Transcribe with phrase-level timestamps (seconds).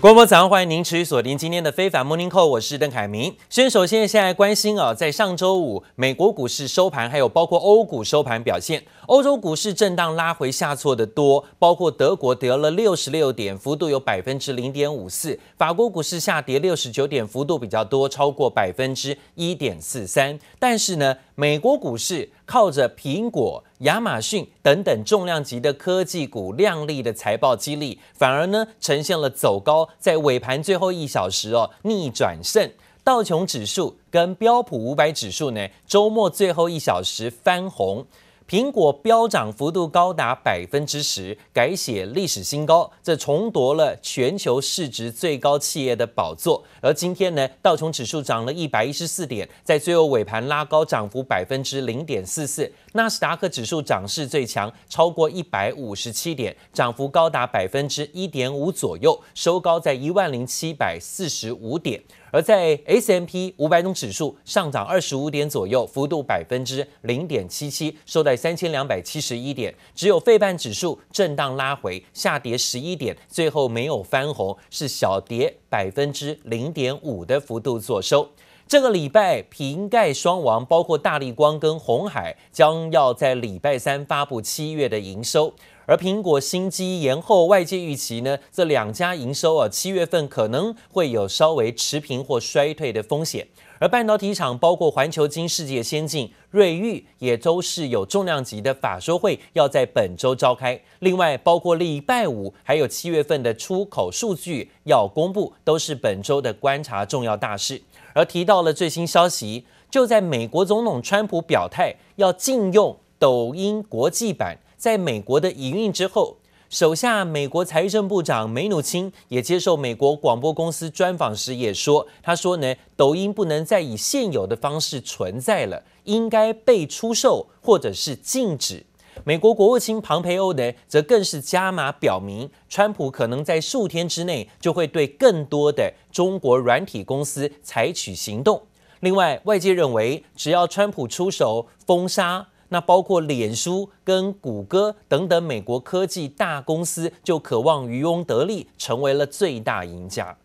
[0.00, 3.34] 各位早上，欢迎您持续锁定今天的非凡 Morning Call，我是邓凯明。
[3.50, 20.38] 先首先现在关心啊，在上周五美国股市收盘，还有包括欧股收盘表现，欧洲股市震荡拉回下挫的多，包括德国得了六十六点，幅度有百分之零点五四；法国股市下跌六十九点，幅度比较多，超过百分之一点四三。
[20.60, 23.62] 但是呢，美国股市靠着苹果。
[23.80, 32.68] 亚马逊等等重量级的科技股亮丽的财报激励，反而呢呈现了走高，在尾盘最后一小时哦逆转胜，
[33.04, 38.04] 道琼指数跟标普五百指数呢周末最后一小时翻红。
[38.48, 46.64] 苹果飙涨幅度高达百分之十，改写历史新高，这重夺了全球市值最高企业的宝座。
[46.80, 52.72] 而今天呢，道琼指数涨了一百一十四点，在最后尾盘拉高，涨幅百分之零点四四。
[52.94, 62.02] 纳斯达克指数涨势最强，超过一百五十七点，涨幅高达百分之一点五左右，收高在一万零七百四十五点。
[62.30, 69.74] 而在 S M P 五百种指数上涨二十五点左右，幅度百分之零点七七，收在三千两百七十一点。
[69.94, 78.30] 只有费半指数震荡拉回，下跌十一点，最后没有翻红，是小跌百分之零点五的幅度做收。
[78.68, 85.54] 这个礼拜瓶盖双王，包括大力光跟红海，将要在礼拜三发布七月的营收。
[85.88, 93.48] 而苹果新机延后，外界预期呢，这两家营收啊，七月份可能会有稍微持平或衰退的风险。
[93.78, 100.78] 而半导体厂包括环球晶、世界先进、瑞昱，也都是有重量级的法说会要在本周召开。
[100.98, 107.80] 另外，包括礼拜五还有七月份的出口数据要公布，都是本周的观察重要大事。
[108.12, 114.58] 而提到了最新消息，就在美国总统川普表态要禁用抖音国际版。
[114.78, 116.36] 在美国的营运之后，
[116.70, 128.86] 手下美国财政部长梅努钦也接受美国广播公司专访时也说，他说呢，抖音不能再以现有的方式存在了，应该被出售或者是禁止。
[129.24, 138.62] 美国国务卿庞培欧呢，则更是加码表明，川普可能在数天之内就会对更多的中国软体公司采取行动。
[139.00, 142.46] 另外，外界认为，只要川普出手封杀。
[142.69, 150.35] 那包括脸书跟谷歌等等美国科技大公司，就渴望渔翁得利，成为了最大赢家。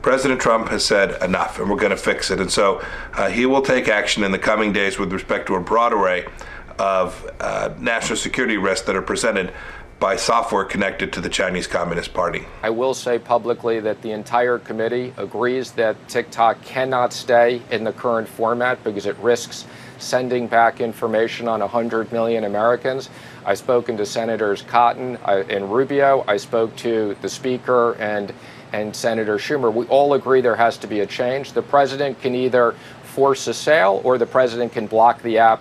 [0.00, 2.80] President Trump has said enough, and we're going to fix it, and so
[3.14, 6.24] uh, he will take action in the coming days with respect to a broad array
[6.78, 9.50] of uh, national security risks that are presented
[9.98, 12.44] by software connected to the Chinese Communist Party.
[12.62, 17.92] I will say publicly that the entire committee agrees that TikTok cannot stay in the
[17.92, 19.66] current format because it risks
[20.02, 23.10] sending back information on 100 million Americans.
[23.44, 26.24] I've spoken to Senators Cotton and Rubio.
[26.28, 28.32] I spoke to the Speaker and,
[28.72, 29.72] and Senator Schumer.
[29.72, 31.52] We all agree there has to be a change.
[31.52, 35.60] The president can either force a sale or the president can block the app.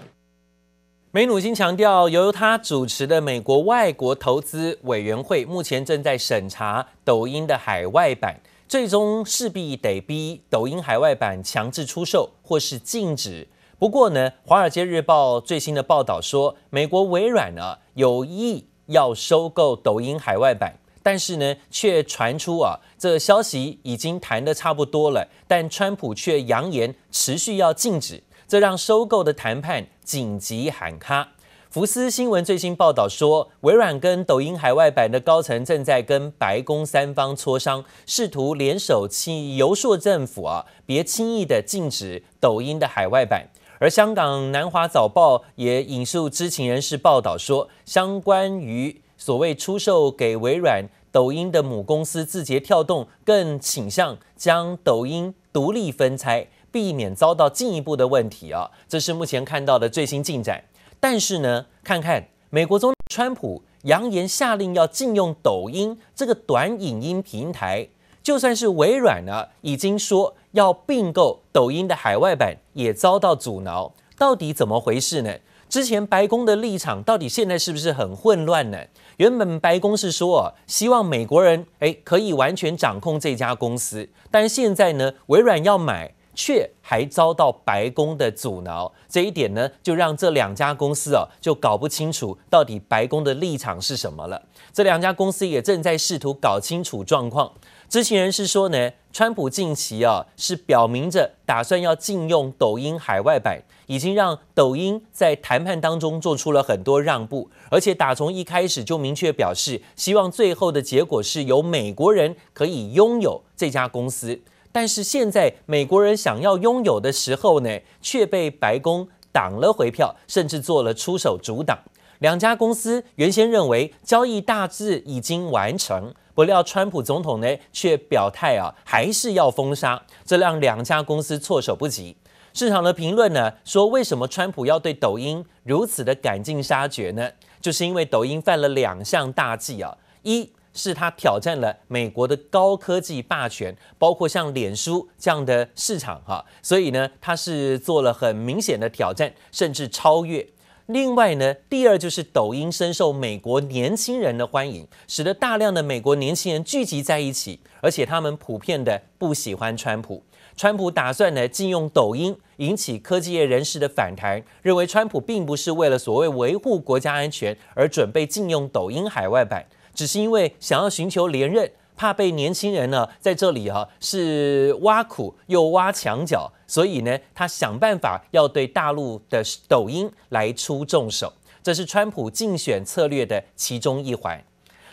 [1.11, 13.47] 梅努钦强调，由他主持的美国外国投资委员会目前正在审查抖音的海外版，最终势必得逼抖音海外版强制出售或是禁止。
[13.82, 31.30] 不过呢，《华尔街日报》最新的报道说，美国微软呢有意要收购抖音海外版，但是呢，却传出啊，这消息已经谈得差不多了，但川普却扬言持续要禁止，这让收购的谈判紧急喊卡。
[31.68, 43.48] 福斯新闻最新报道说，微软跟抖音海外版的高层正在跟白宫三方磋商，试图联手去游说政府啊，别轻易的禁止抖音的海外版。
[43.82, 58.70] 而香港南华早报也引述知情人士报道说，相关于所谓出售给微软抖音的母公司字节跳动，更倾向将抖音独立分拆，避免遭到进一步的问题啊。
[58.88, 60.62] 这是目前看到的最新进展。
[61.00, 67.88] 但是呢，看看美国总统川普扬言下令要禁用抖音这个短影音平台。
[68.22, 73.92] 就算是微软呢，已经说要并购抖音的海外版，也遭到阻挠。
[74.16, 75.34] 到底怎么回事呢？
[75.68, 78.78] 之前白宫的立场到底现在是不是很混乱呢？
[79.16, 88.92] 原本白宫是说啊，希望美国人诶可以完全掌控这家公司，但现在呢，微软要买，却还遭到白宫的阻挠。
[89.08, 94.42] 这一点呢，就让这两家公司啊，就搞不清楚到底白宫的立场是什么了。
[94.74, 97.50] 这两家公司也正在试图搞清楚状况。
[97.92, 114.40] 知情人士说呢，川普近期啊是表明着打算要禁用抖音海外版，已经让抖音在谈判当中做出了很多让步，而且打从一开始就明确表示，希望最后的结果是由美国人可以拥有这家公司。
[114.72, 121.78] 但是现在美国人想要拥有的时候呢，却被白宫挡了回票，甚至做了出手阻挡。
[122.22, 132.16] 两家公司原先认为交易大致已经完成，不料川普总统呢却表态啊，还是要封杀，这让两家公司措手不及。
[132.54, 137.28] 市场的评论呢说，为什么川普要对抖音如此的赶尽杀绝呢？
[137.60, 150.46] 就是因为抖音犯了两项大忌啊，一是他挑战了美国的高科技霸权，包括像脸书这样的市场哈，所以呢他是做了很明显的挑战，甚至超越。
[150.92, 160.22] 另外呢，第二就是抖音深受美国年轻人的欢迎，使得大量的美国年轻人聚集在一起，而且他们普遍的不喜欢川普。
[160.54, 171.70] 川普打算呢禁用抖音，引起科技业人士的反弹，认为川普并不是为了所谓维护国家安全而准备禁用抖音海外版，只是因为想要寻求连任。
[171.96, 184.42] 怕被年轻人呢在这里、啊、是挖苦又挖墙脚，所以呢他想办法要对大陆的抖音来出重手，这是川普竞选策略的其中一环。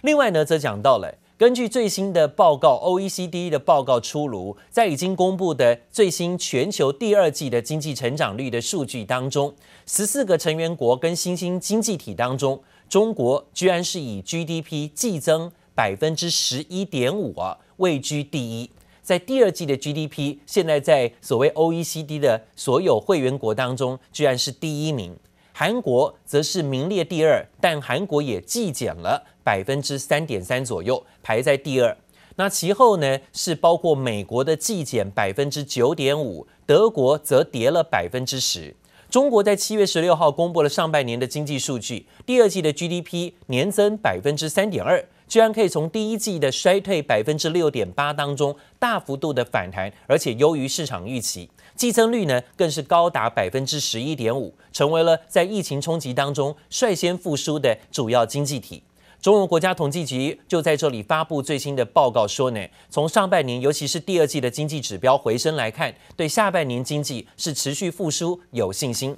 [0.01, 9.55] 另外呢则讲到了，根据最新的报告，OECD 的报告出炉，在已经公布的最新全球第二季的经济成长率的数据当中，
[9.85, 15.51] 十四个成员国跟新兴经济体当中，中国居然是以 GDP 季增。
[15.79, 18.69] 百分之十一点五啊，位居第一。
[19.01, 25.15] 在第二季的 GDP，现在在所谓 OECD 的所有会员国当中，居然是第一名。
[25.53, 31.95] 韩国则是名列第二，但韩国也季减了百分之三点三左右，排在第二。
[32.35, 38.75] 那其后呢，是包括美国的季减百分之九点五，德国则跌了百分之十。
[39.09, 45.01] 中国在七月十六号公布了上半年的经济数据，第二季的 GDP 年增百分之三点二。
[45.29, 58.81] 居然可以从第一季的衰退百分之六点八当中大幅度的反弹，而且优于市场预期，季增率呢更是高达百分之十一点五，成为了在疫情冲击当中率先复苏的主要经济体。
[59.21, 69.15] 中国国家统计局就在这里发布最新的报告说呢，从上半年尤其是第二季的经济指标回升来看，对下半年经济是持续复苏有信心。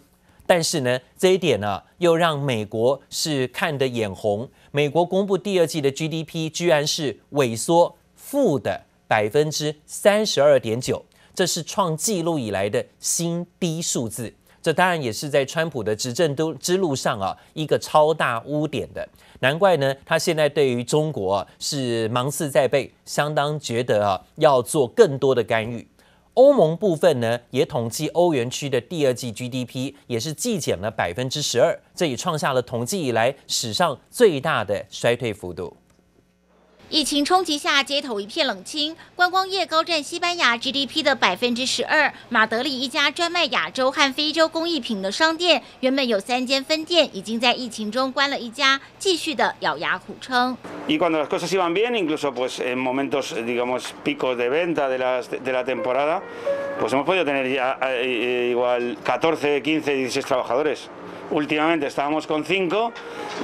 [0.51, 4.45] 但是呢，这一点呢、又让美国是看得眼红。
[4.71, 14.33] 美国公布第二季的 GDP 居然是萎缩负的百分之三十二点九，这是创纪录以来的新低数字。
[14.61, 19.07] 这当然也是在川普的执政都之路上啊一个超大污点的。
[19.39, 25.87] 难怪呢，他现在对于中国啊是芒刺在背，相当觉得啊要做更多的干预。
[26.35, 35.75] 欧盟部分呢，也统计欧元区的第二季 GDP 也是季减了百分之十二，这也创下了统计以来史上最大的衰退幅度。
[36.91, 42.13] 疫情冲击下，街头一片冷清，观光业高占西班牙 GDP 的百分之十二。
[42.27, 50.57] 马德里一家专卖亚洲和非洲工艺品的商店，原本有三间分店，已经在疫情中关了一家，继续的咬牙苦撑。
[50.89, 55.21] Y cuando las cosas iban bien, incluso pues en momentos, digamos, picos de venta de la
[55.21, 56.21] de la temporada,
[56.77, 57.77] pues hemos podido tener ya
[58.49, 60.89] igual 14, 15, 16 trabajadores.
[61.31, 62.91] Últimamente estábamos con cinco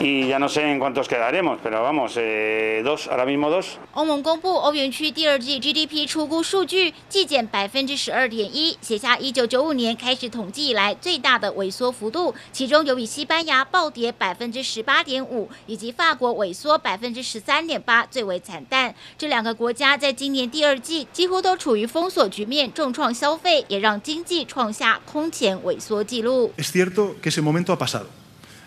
[0.01, 3.77] y ya no sé en cuántos quedaremos, pero vamos, eh, dos, ahora mismo dos。
[3.93, 12.35] 欧盟公布欧元区第二季 GDP 初估数据，季减百分之十二点一，写下一九九五年开始统计以来最大的萎缩幅度。
[12.51, 18.94] 其中有以西班牙暴跌百分之十八点五，以及法国萎缩百分之十三点八最为惨淡。
[19.17, 26.51] 这两个国家在今年第二季几乎都处于封锁局面，重创消费，也让经济创下空前萎缩纪录。
[26.57, 28.09] Es cierto que ese momento ha pasado.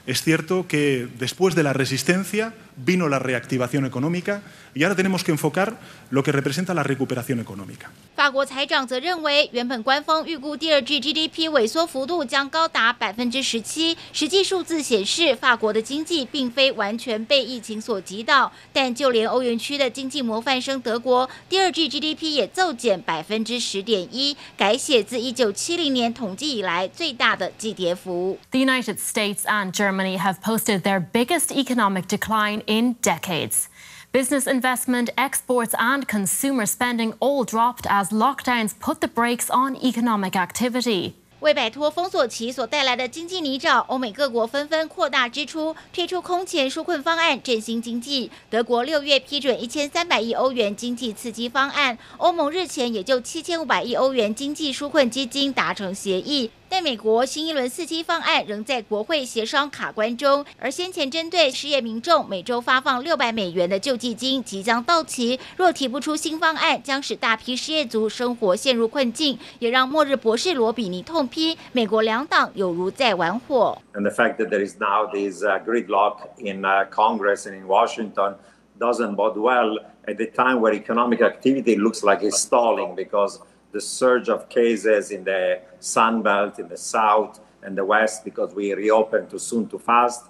[0.07, 4.41] Es cierto que después de la resistencia vino la reactivación económica
[4.75, 5.79] y ahora tenemos que enfocar
[6.11, 7.91] lo que representa la recuperación económica。
[8.21, 18.53] 法国财长则认为，原本官方预估第二季 GDP 萎缩幅度将高达百分之十七，实际数字显示，法国的经济并非完全被疫情所击倒。
[18.75, 28.39] 但就连欧元区的经济模范生德国，第二季 GDP 也骤减百分之十点一，改写自一九七零年统计以来最大的季跌幅。
[28.51, 33.70] The United States and Germany have posted their biggest economic decline in decades.
[34.13, 40.33] Business investment, exports, and consumer spending all dropped as lockdowns put the brakes on economic
[40.33, 41.13] activity.
[41.39, 48.33] 为摆脱封锁期所带来的经济泥沼，欧美各国纷纷扩大支出，推出空前纾困方案振兴经济。
[48.51, 56.51] 德国六月批准一千三百亿欧元经济刺激方案，欧盟日前也就七千五百亿欧元经济纾困基金达成协议。
[56.73, 73.77] 但美国新一轮刺激方案仍在国会协商卡关中，而先前针对失业民众每周发放六百美元的救济金即将到期，若提不出新方案，将使大批失业族生活陷入困境，也让末日博士罗比尼痛批美国两党有如在玩火。
[73.93, 76.63] And the fact that there is now this gridlock in
[76.93, 78.37] Congress and in Washington
[78.79, 83.41] doesn't bode well at the time where economic activity looks like it's stalling because
[83.73, 88.55] the surge of cases in the Sun Belt, in the South and the West, because
[88.55, 90.23] we reopened too soon, too fast.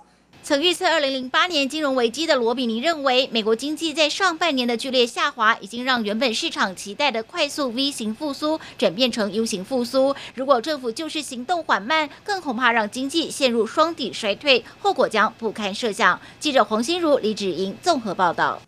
[0.43, 10.17] 曾预测二零零八年金融危机的罗比尼认为，美国经济在上半年的剧烈下滑，已经让原本市场期待的快速 V 型复苏转变成 U 型复苏。
[10.35, 16.19] 如果政府就是行动缓慢，更恐怕让经济陷入双底衰退，后果将不堪设想。
[16.39, 18.63] 记者黄心如、李芷莹综合报道。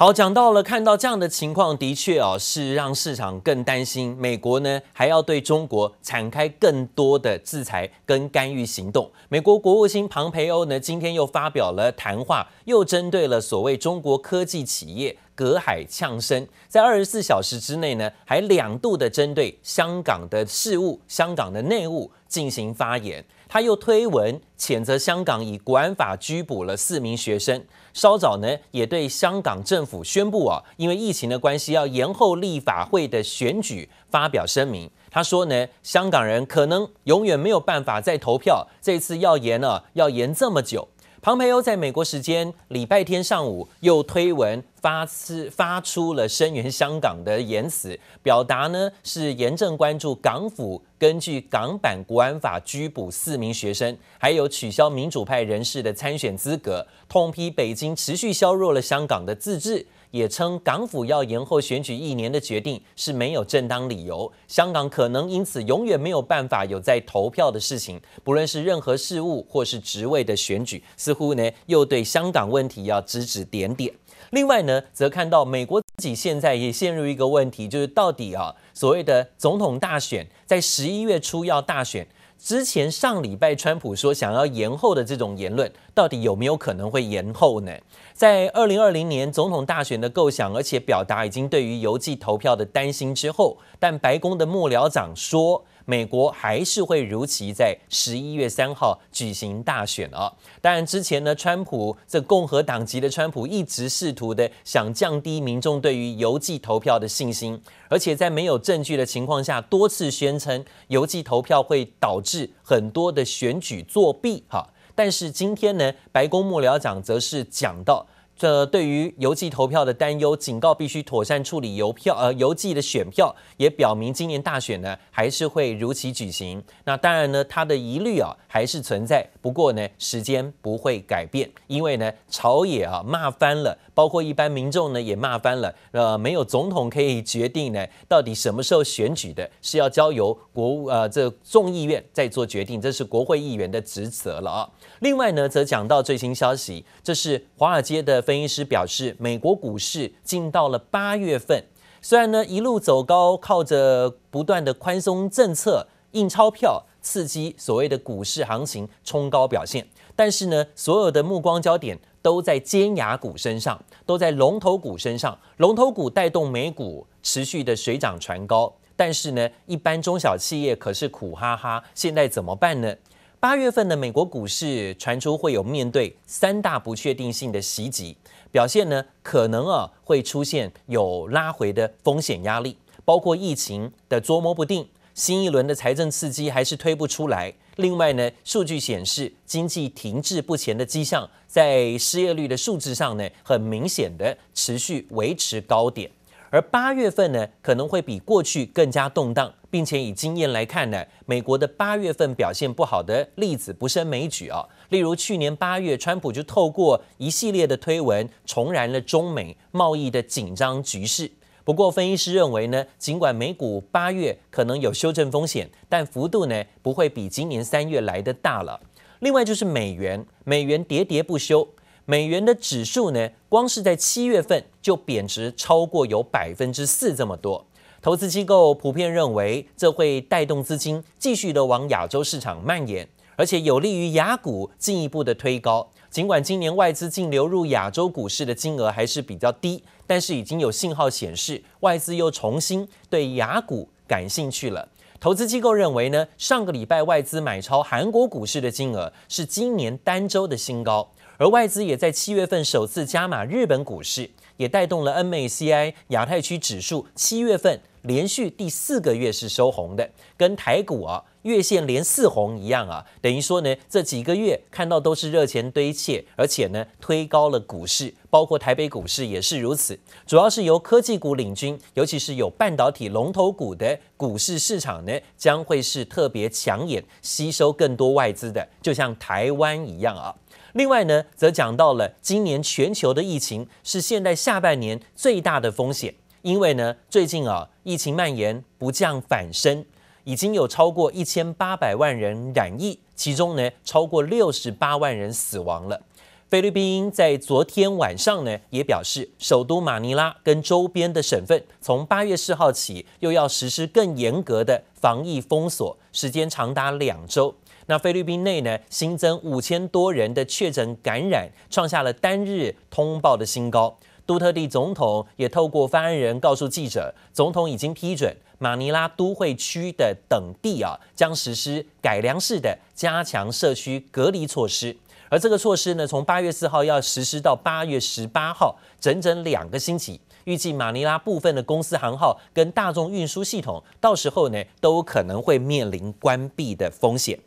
[0.00, 4.16] 好，讲到了，看到这样的情况，的确哦，是让市场更担心。
[4.18, 9.10] 美国呢，还要对中国展开更多的制裁跟干预行动。
[9.28, 23.22] 美国国务卿庞培欧呢，今天又发表了谈话，又针对了所谓中国科技企业隔海呛声，在二十四小时之内呢，还两度的针对香港的事务、香港的内务进行发言。
[23.52, 27.60] 他又推文谴责香港以国安法拘捕了四名学生。
[27.92, 34.88] 稍早呢，也对香港政府宣布啊，因为疫情的关系，要延后立法会的选举发表声明。
[35.10, 40.86] 他说呢，香港人可能永远没有办法再投票，这次要延了，要延这么久。
[41.22, 59.86] 庞培欧在美国时间礼拜天上午又推文发次发出了声援香港的言辞，表达呢是严正关注港府根据港版国安法拘捕四名学生，还有取消民主派人士的参选资格，痛批北京持续削弱了香港的自治。
[60.10, 73.92] 也称港府要延后选举一年的决定是没有正当理由，香港可能因此永远没有办法有在投票的事情，不论是任何事务或是职位的选举，似乎呢又对香港问题要指指点点。
[74.30, 82.06] 另外呢，则看到美国自己现在也陷入一个问题，就是到底啊所谓的总统大选在十一月初要大选。
[82.42, 87.72] 之前上礼拜，川普说想要延后的这种言论，到底有没有可能会延后呢？
[88.14, 100.32] 在二零二零年总统大选的构想，而且表达已经对于邮寄投票的担心之后，但白宫的幕僚长说，美国还是会如期在十一月三号举行大选啊！
[100.60, 114.64] 当然，之前呢，川普这共和党籍的川普一直试图的想降低民众对于邮寄投票的信心，而且在没有证据的情况下，多次宣称邮寄投票会导致很多的选举作弊哈。
[114.94, 118.06] 但是今天呢，白宫幕僚长则是讲到。
[118.40, 126.64] 这对于邮寄投票的担忧，警告必须妥善处理邮票，呃，邮寄的选票，也表明今年大选呢还是会如期举行。
[126.84, 144.70] 那当然呢，他的疑虑啊还是存在，不过呢，时间不会改变，因为呢，朝野啊骂翻了，包括一般民众呢也骂翻了，呃，没有总统可以决定呢到底什么时候选举的，是要交由国务呃这众议院再做决定，这是国会议员的职责了啊。
[145.00, 151.64] 另外呢，则讲到最新消息，这是华尔街的分析师表示，美国股市进到了八月份，
[152.00, 159.84] 虽然呢一路走高，靠着不断的宽松政策、印钞票刺激所谓的股市行情冲高表现，
[160.14, 172.94] 但是呢，所有的目光焦点都在尖牙股身上，都在龙头股身上，龙头股带动美股持续的水涨船高，但是呢，一般中小企业可是苦哈哈，现在怎么办呢？
[173.40, 178.14] 八月份的美国股市传出会有面对三大不确定性的袭击，
[178.52, 187.50] 表现呢可能啊会出现有拉回的风险压力，包括疫情的捉摸不定，新一轮的财政刺激还是推不出来。
[187.76, 196.10] 另外呢，数据显示经济停滞不前的迹象，在失业率的数字上呢，很明显的持续维持高点。
[196.50, 204.66] 而八月份呢，可能会比过去更加动荡，并且以经验来看呢，美国的八月份表现不好的例子不胜枚举啊。
[204.88, 211.30] 例如去年八月，川普就透过一系列的推文，重燃了中美贸易的紧张局势。
[211.62, 218.80] 不过，分析师认为呢，尽管美股八月可能有修正风险，但幅度呢不会比今年三月来的大了。
[219.20, 221.68] 另外就是美元，美元喋喋不休。
[222.10, 227.64] 美元的指数呢，光是在七月份就贬值超过有百分之四这么多。
[228.02, 235.88] 投资机构普遍认为，这会带动资金继续的往亚洲市场蔓延，而且有利于雅股进一步的推高。
[236.10, 244.88] 尽管今年外资净流入亚洲股市的金额还是比较低，但是已经有信号显示，外资又重新对雅股感兴趣了。
[245.20, 254.28] 投资机构认为呢，上个礼拜外资买超韩国股市的金额是今年单周的新高，而外资也在七月份首次加码日本股市，
[254.58, 257.80] 也带动了 MACI 亚太区指数七月份。
[258.02, 269.98] 连续第四个月是收红的，跟台股啊月线连四红一样啊，等于说呢，这几个月看到都是热钱堆砌，而且呢推高了股市，包括台北股市也是如此。
[270.26, 280.34] 主要是由科技股领军，尤其是有半导体龙头股的股市市场呢，将会是特别抢眼，吸收更多外资的，就像台湾一样啊。
[280.74, 286.14] 另外呢，则讲到了今年全球的疫情是现在下半年最大的风险。
[286.42, 289.84] 因为呢，最近啊，疫情蔓延不降反升，
[290.30, 296.00] 已经有超过一千八百万人染疫，其中呢，超过六十八万人死亡了。
[296.48, 307.52] 菲律宾在昨天晚上呢，也表示，首都马尼拉跟周边的省份，从八月四号起，又要实施更严格的防疫封锁，时间长达两周。
[307.86, 313.98] 那菲律宾内呢，新增五千多人的确诊感染，创下了单日通报的新高。
[314.24, 324.94] 杜特地总统也透过发言人告诉记者，总统已经批准马尼拉都会区的等地啊，将实施改良式的加强社区隔离措施。
[325.30, 330.20] 而这个措施呢，从八月四号要实施到八月十八号，整整两个星期。
[330.44, 337.38] 预计马尼拉部分的公司行号跟大众运输系统，到时候呢，都可能会面临关闭的风险。